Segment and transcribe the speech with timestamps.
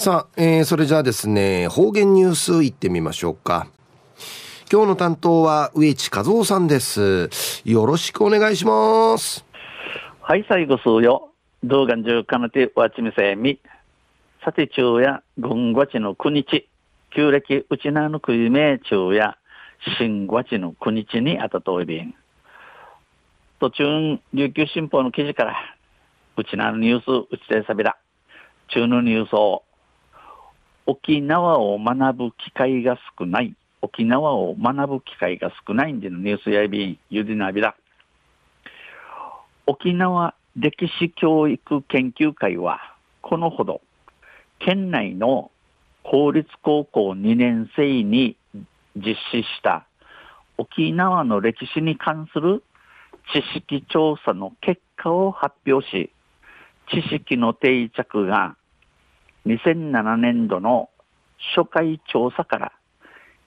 [0.00, 3.66] さあ、えー、それじゃあですね、方言ニュースいってみましょうか。
[4.72, 7.28] 今日の担当は植地和夫さんです。
[7.66, 9.44] よろしくお願いします。
[10.22, 11.34] はい、最後数よ。
[11.62, 13.60] 動画中かなてわちみせみ。
[14.42, 16.66] さて中や軍ごちの国地。
[17.14, 19.36] 旧暦うちなのくいめ中や
[19.98, 22.14] 新ごちの国地にあたといびん。
[23.60, 25.56] 途中、琉球新報の記事から、
[26.38, 27.98] うちなのニュースうちでさびら。
[28.68, 29.64] 中のニュースを
[30.90, 33.54] 沖縄を学ぶ機会が少ない。
[33.80, 37.76] 沖縄を学ぶ機会が少ないんでのニュースやいびん、ゆでなびら。
[39.66, 42.80] 沖縄歴史教育研究会は、
[43.22, 43.82] このほど、
[44.58, 45.52] 県内の
[46.02, 48.36] 公立高校2年生に
[48.96, 49.86] 実施した
[50.58, 52.64] 沖縄の歴史に関する
[53.32, 56.10] 知識調査の結果を発表し、
[56.90, 58.56] 知識の定着が
[59.46, 60.90] 2007年度の
[61.54, 62.72] 初回調査から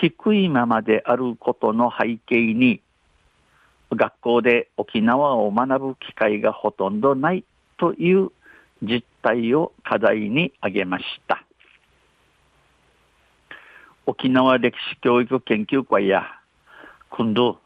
[0.00, 2.80] 低いままであることの背景に、
[3.92, 7.44] 学校で沖縄を学ぶ機会がほとんどない
[7.76, 8.30] という
[8.82, 11.44] 実態を課題に挙げました。
[14.06, 16.24] 沖縄歴史教育研究会や、
[17.10, 17.58] 今度、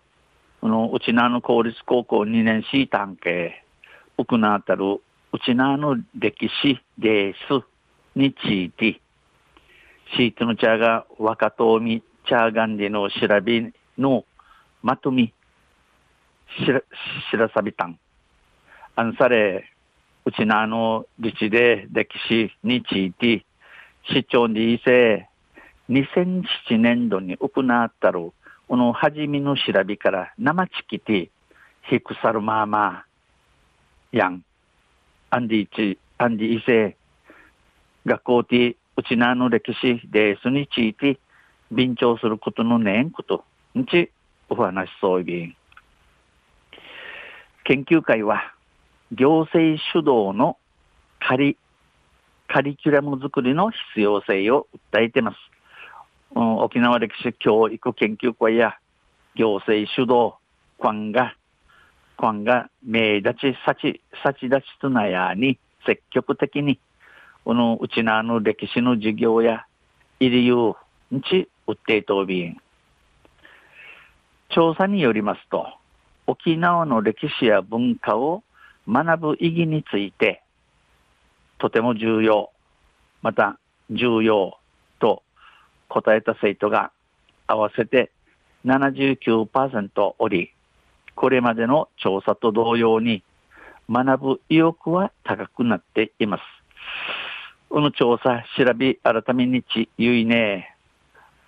[0.60, 3.64] このうちなの公立高校2年シータン系、
[4.18, 4.84] うくなあたる
[5.32, 7.64] うちなの歴史です
[8.18, 9.00] について、
[10.16, 14.24] シートの茶が若とみ茶がんでの調べの
[14.82, 15.32] まとみ、
[16.58, 16.80] しら、
[17.30, 17.98] しらさびたん。
[18.96, 19.70] あんされ、
[20.24, 23.44] うちなの自治で歴史について、
[24.10, 25.28] 市長にいせ、
[25.88, 26.42] 2007
[26.78, 28.32] 年度に行ったる、
[28.66, 31.30] この初めの調べから生ちきて、
[31.88, 33.04] ひくさるまま、
[34.10, 34.42] やん。
[35.30, 36.97] アンディチ、アンディいせ、
[38.06, 41.18] 学校でうちなの歴史ですについて、
[41.70, 43.44] 便調することのねんこと、
[43.78, 44.10] んち、
[44.48, 45.56] お話しそうびん。
[47.64, 48.54] 研究会は、
[49.12, 50.56] 行政主導の
[51.20, 51.56] カリ、
[52.48, 55.36] カリキュラム作りの必要性を訴えています。
[56.34, 58.78] うん、沖縄歴史教育研究会や
[59.34, 60.34] 行政主導、
[60.80, 61.36] ファンが、
[62.18, 66.80] ファンが名立ち、幸、幸立ちとなやに積極的に
[67.48, 69.64] このうちなの歴史の授業や、
[70.20, 72.58] いりゆう、んち、うっていとびん。
[74.50, 75.66] 調査によりますと、
[76.26, 78.42] 沖縄の歴史や文化を
[78.86, 80.42] 学ぶ意義について、
[81.56, 82.50] とても重要、
[83.22, 83.58] また
[83.90, 84.58] 重要
[85.00, 85.22] と
[85.88, 86.92] 答えた生徒が
[87.46, 88.10] 合わせて
[88.66, 90.52] 79%おり、
[91.14, 93.22] これまでの調査と同様に
[93.88, 96.57] 学ぶ意欲は高くなっています。
[97.70, 100.74] この調査、調べ、改めにち、ゆいね、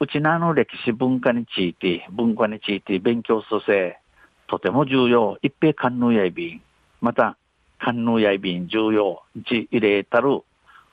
[0.00, 3.98] うちなの歴史文化について、文化について勉強すせ、
[4.47, 6.62] とても重要、一平観音やいびん、
[7.00, 7.38] また、
[7.78, 10.42] 観音やいびん重要、ち入れたる、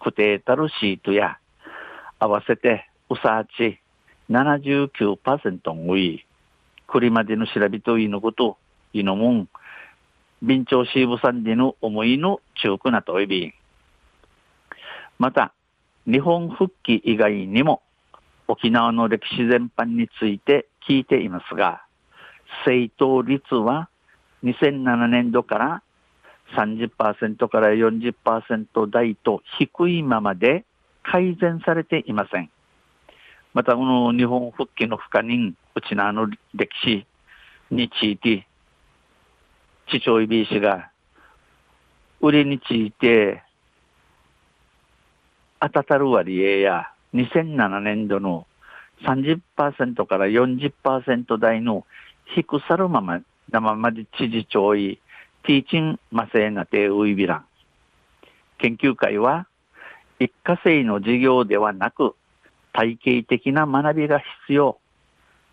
[0.01, 1.37] 不定たるシートや、
[2.19, 3.81] 合わせて、うさあち、
[4.29, 6.25] 79%のい、
[6.87, 8.57] これまでの調べといのこと、
[8.93, 9.49] いのもん、
[10.41, 13.53] 便長シーブさんでの思いの中くなといびん。
[15.19, 15.53] また、
[16.05, 17.81] 日本復帰以外にも
[18.47, 21.83] 沖縄の歴史全般について聞いていますが、
[22.65, 23.89] 正答率は
[24.43, 25.83] 2007年度から
[26.55, 30.65] 30%から40%台と低いままで
[31.03, 32.49] 改善されていません。
[33.53, 37.05] また、この日本復帰の不可人、うちなの歴史
[37.71, 38.47] について、
[39.89, 40.91] 地長いび氏が、
[42.21, 43.43] 売りについて
[45.59, 48.45] 当たたる割合や2007年度の
[49.03, 51.85] 30%から40%台の
[52.35, 54.99] 低さるまま、生まで知事長位、
[55.43, 57.45] ティーチンマセーナテウイビラン。
[58.59, 59.47] 研究会は、
[60.19, 62.15] 一過性の授業ではなく、
[62.73, 64.77] 体系的な学びが必要。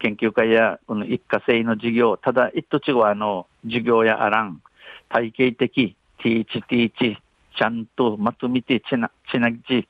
[0.01, 4.61] 研究会やこの一過性の授業、ただ一途違うあの授業やあらん、
[5.09, 7.19] 体系的、ティーチティーチ、
[7.57, 9.89] ちゃんとまとめてちな、ちなぎち、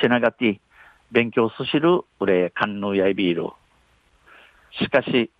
[0.00, 0.60] ちながて
[1.12, 3.50] 勉強すしるうれカンヌやいビール。
[4.78, 5.30] しかし、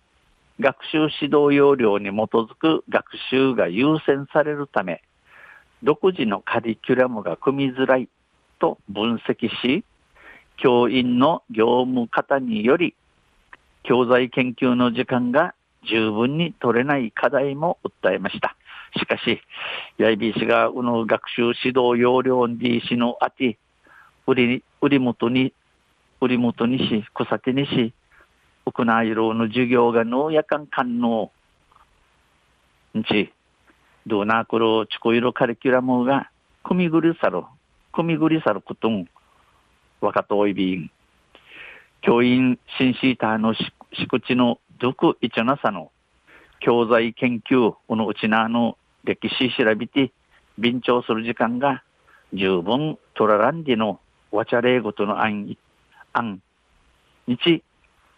[0.59, 5.01] 学習指導要領に基づく学習が優先されるため、
[5.81, 8.07] 独自のカリキュラムが組みづらい
[8.59, 9.83] と分析し、
[10.57, 12.95] 教員の業務方により、
[13.83, 15.55] 教材研究の時間が
[15.89, 18.55] 十分に取れない課題も訴えました。
[18.97, 19.41] しかし、
[19.97, 23.57] 八重氏が、この学習指導要領にしのあて、
[24.27, 25.53] 売り、売り元に、
[26.19, 27.93] 売り元にし、草手にし、
[28.65, 31.31] 奥な色の授業が農やかんかんの、
[32.97, 33.33] んち、
[34.05, 36.29] どうなくろ、ちこいろカリキュラムが、
[36.63, 37.43] 組みぐりさる、
[37.91, 39.07] 組みぐりさることん、
[39.99, 40.91] 若とおいびん。
[42.01, 45.91] 教員新シーターの敷地の毒一なさの
[46.59, 50.11] 教材研究のうちなの歴史調べて、
[50.57, 51.83] 便調する時間が
[52.33, 53.99] 十分取ららんでの
[54.31, 55.57] わちゃれごとの案、
[56.13, 56.41] 案、
[57.27, 57.63] 日、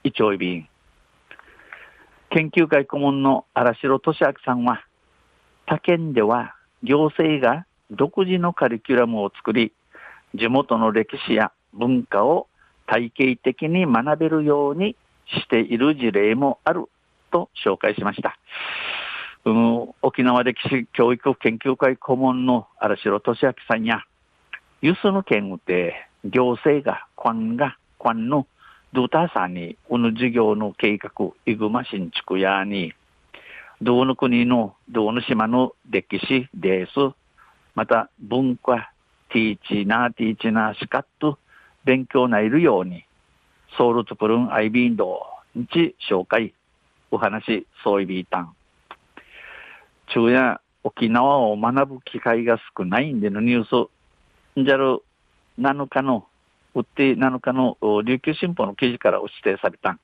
[0.04, 0.68] 一応便。
[2.30, 4.86] 研究会顧問の荒城俊明さんは、
[5.65, 9.71] 他県では行政が独自のカリキュラムを作り、
[10.36, 12.48] 地元の歴史や文化を
[12.86, 14.95] 体系的に学べるように
[15.27, 16.86] している事例もある
[17.31, 18.38] と紹介しました。
[19.45, 24.04] うん、沖縄歴史教育研究会顧問の荒城俊明さんや、
[24.83, 25.94] ユスの県で
[26.25, 28.47] 行政が、官が、官の
[28.91, 31.09] ドゥタさんに、この授業の計画、
[31.45, 32.94] イグマ新築屋に、
[33.81, 36.91] どの国の、どの島の歴史です。
[37.75, 38.91] また、文化、
[39.30, 41.39] ティーチナーティーチナーシカット、
[41.85, 43.06] 勉強ないるように、
[43.77, 45.24] ソウルトプルンアイビンド
[45.56, 46.53] にち紹介、
[47.09, 48.53] お話、そういびいたん。
[50.07, 53.89] 昼夜、沖縄を学ぶ機会が少ないんでのニュース、
[54.60, 55.00] んじゃる
[55.60, 56.26] 7日の、
[56.76, 60.00] 売って7日の琉球新報の記事から指定されたん。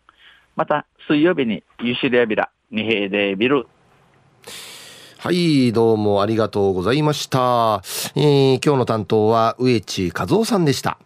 [0.56, 3.68] また、水曜日にユシリアビラ、二平でビル。
[5.18, 7.82] はい、どうもありがとうございました。
[8.16, 10.98] えー、今日の担当は植地和夫さんでした。